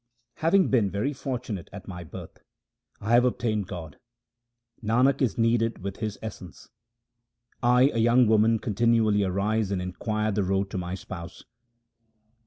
[0.37, 2.39] Having been very fortunate at my birth
[2.99, 3.99] I have obtained God;
[4.83, 6.69] Nanak is kneaded with His essence.
[7.61, 11.43] I a young woman continually arise and inquire the road to my Spouse.